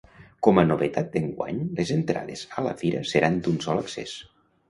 Com 0.45 0.59
a 0.59 0.61
novetat 0.69 1.11
d'enguany 1.15 1.59
les 1.81 1.91
entrades 1.97 2.43
a 2.61 2.65
la 2.69 2.73
fira 2.81 3.03
seran 3.13 3.39
d'un 3.49 3.63
sol 3.69 3.83
accés. 3.85 4.15